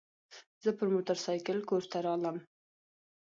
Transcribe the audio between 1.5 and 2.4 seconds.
کور ته رالم.